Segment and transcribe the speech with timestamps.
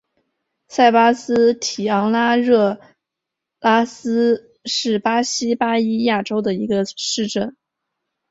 [0.67, 2.81] 塞巴斯蒂昂拉兰热
[3.59, 7.55] 拉斯是巴西巴伊亚州的一个市镇。